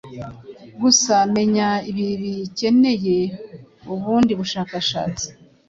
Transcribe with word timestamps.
Gusa 0.81 1.13
menya 1.35 1.69
ibi 1.89 2.07
bikeneye 2.21 3.19
ubundi 3.93 4.31
bushakashatsi 4.39 5.27